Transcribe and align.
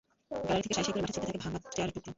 Gallery 0.47 0.61
থেকে 0.65 0.75
সাঁই 0.77 0.85
সাঁই 0.87 0.93
করে 0.93 1.03
মাঠে 1.03 1.13
ছুটতে 1.15 1.29
থাকে 1.29 1.41
ভাঙা 1.43 1.59
চেয়ারের 1.75 1.93
টুকরো। 1.95 2.09